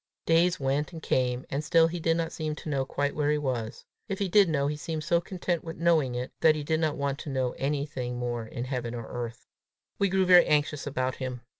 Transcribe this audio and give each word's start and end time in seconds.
Days 0.25 0.59
went 0.59 0.93
and 0.93 1.03
came, 1.03 1.45
and 1.51 1.63
still 1.63 1.85
he 1.87 1.99
did 1.99 2.17
not 2.17 2.31
seem 2.31 2.55
to 2.55 2.69
know 2.69 2.85
quite 2.85 3.13
where 3.15 3.29
he 3.29 3.37
was; 3.37 3.85
if 4.09 4.17
he 4.17 4.27
did 4.27 4.49
know, 4.49 4.65
he 4.65 4.75
seemed 4.75 5.03
so 5.03 5.21
content 5.21 5.63
with 5.63 5.77
knowing 5.77 6.15
it, 6.15 6.31
that 6.39 6.55
he 6.55 6.63
did 6.63 6.79
not 6.79 6.97
want 6.97 7.19
to 7.19 7.29
know 7.29 7.51
anything 7.59 8.17
more 8.17 8.47
in 8.47 8.63
heaven 8.63 8.95
or 8.95 9.05
earth. 9.09 9.45
We 9.99 10.09
grew 10.09 10.25
very 10.25 10.47
anxious 10.47 10.87
about 10.87 11.17
him. 11.17 11.41